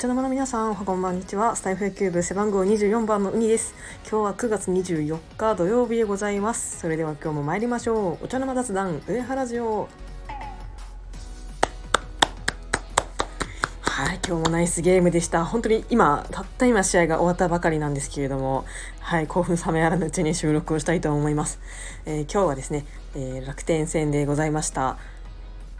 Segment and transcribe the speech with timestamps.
[0.00, 1.56] 皆さん、おはこんばんにちは。
[1.56, 3.74] スタイフ野球部背番号24番のウニです。
[4.08, 6.78] 今日は9月24日土曜日でございます。
[6.78, 8.24] それでは今日も参りましょう。
[8.24, 9.88] お茶の間雑談、上原ジオ。
[13.80, 15.44] はい、今日もナイスゲームでした。
[15.44, 18.66] 本当に今、たった今試合が終わったばかりなんですけれども、
[19.00, 21.58] はい、興奮冷めやらぬうちに収録をしたいと思います。
[22.06, 22.86] えー今日はですね、
[23.16, 24.96] えー楽天戦でございました。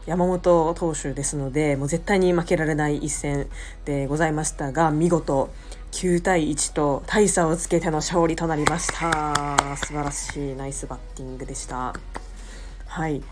[0.07, 3.49] 山本投手ですのでもう絶対に負けられない一戦
[3.85, 5.51] でございましたが見事
[5.93, 9.57] 9対1と大差をつけての勝利となりました。
[9.77, 11.95] 素晴らしいナイスバッティングでした。
[12.87, 13.23] はい、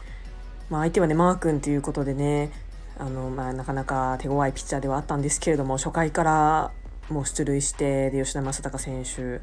[0.70, 2.50] まあ、相手はねマー君ということでね
[2.98, 6.72] あの、まあ、なかなか手強いピッチャーではあったんですけれども初回から
[7.10, 9.40] もう出塁してで吉田正尚選手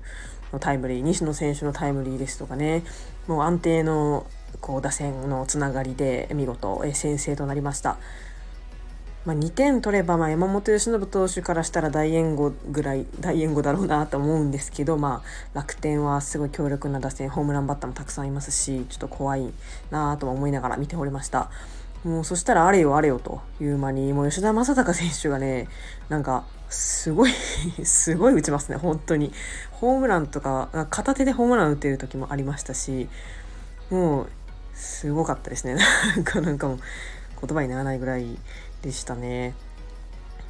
[0.52, 2.84] のタイムリー西野選手のタイムリーですとかね
[3.28, 4.26] もう安定の
[4.62, 7.98] こう打線のつながりで見事え先制となりました。
[9.26, 19.54] まあ、2点取ればまあ山本由伸投手からしたら大援護ぐらい大援護だろうなと思うんですけど、まあ、楽天はすごい強力な打線ホームランバッターもたくさんいますしちょっと怖い
[19.92, 21.50] なとも思いながら見ておりました。
[22.04, 25.70] もうそしたらあれよあれよという間にもう吉田正尚選手がね
[26.10, 27.32] なんかすごい
[27.86, 29.32] すごい打ちますね本当に
[29.72, 33.08] ホームランとか片手でホームラン打てる時もありましたし
[33.90, 34.28] もう
[34.74, 35.76] すごかったですね。
[35.76, 36.80] なんかなんかもう
[37.46, 38.38] 言葉にならないぐらい
[38.82, 39.54] でしたね。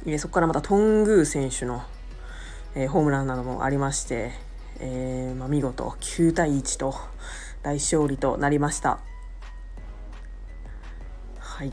[0.06, 1.82] えそこからまたトングー選手の、
[2.74, 4.32] えーホームランなどもありまして、
[4.80, 6.94] えーまあ、見事9対1と
[7.62, 9.00] 大勝利となりました。
[11.38, 11.72] はい。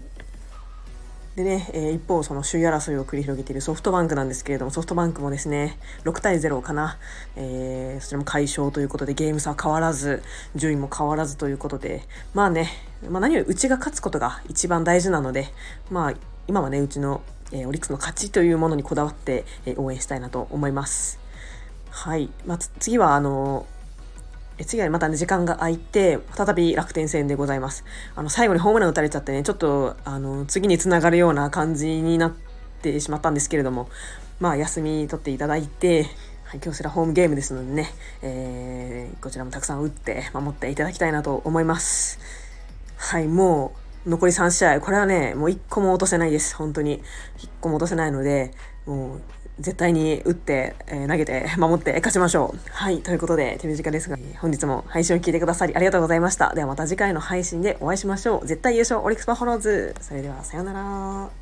[1.35, 6.97] でね、えー一方その首位争いを繰り広げているソフトバンクなんですけれどもソフトバンクもですね6対0かな、
[7.37, 10.23] えーそれも快勝ということでゲーム差は変わらず
[10.55, 12.69] 順位も変わらずということでまあね、
[13.09, 15.47] まあ、何よりうちが勝つことが一番大事なので
[15.89, 16.13] まあ
[16.47, 17.21] 今はねうちの、
[17.53, 21.19] えーオリックスの勝ちというものにこだわって、え応援したいなと思います。
[21.89, 23.80] はい、まあ、次はあのえ
[24.65, 27.83] 次はまたね時間が空いて再び楽天戦でございます。
[28.15, 32.33] あの最後にホームラン打たれちゃってねちょっとあの次につながるような感じになっ
[32.81, 33.89] てしまったんですけれども
[34.39, 36.07] まあ休み取っていただいて、
[36.45, 37.89] はい、京セラホームゲームですのでね、
[38.21, 42.19] えーこちらもたくさん打って守っていただきたいなと思います。
[42.97, 43.73] はいも
[44.05, 47.01] う残り3試合これはねもう1個も落とせないです本当に。
[47.37, 48.51] 1個も落とせないので
[48.85, 49.21] もう
[49.61, 52.59] 絶対に打って、えー投げて 守って勝ちましょう。
[52.69, 56.53] はいということで手短ですが、本日も配信を聞いてくださりありがとうございました。
[56.53, 58.47] ではまた次回の配信でお会いしましょう。
[58.47, 59.95] 絶対優勝オリックスバファローズ。
[60.01, 61.40] それではさようなら。